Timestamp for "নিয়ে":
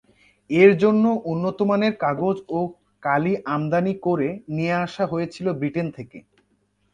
4.47-4.73